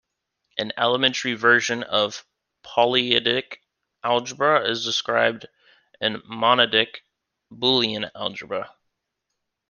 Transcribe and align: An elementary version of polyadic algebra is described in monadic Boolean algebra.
An 0.57 0.71
elementary 0.77 1.35
version 1.35 1.83
of 1.83 2.25
polyadic 2.63 3.57
algebra 4.03 4.67
is 4.67 4.83
described 4.83 5.45
in 5.99 6.15
monadic 6.23 7.01
Boolean 7.51 8.09
algebra. 8.15 8.75